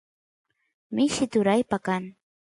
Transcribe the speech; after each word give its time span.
mishi 0.95 1.25
turaypa 1.33 1.77
kan 1.85 2.03